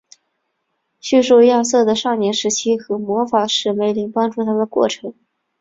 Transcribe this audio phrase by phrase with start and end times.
[0.99, 5.13] 叙述亚瑟的少年时期和魔法师梅林帮助他的过程。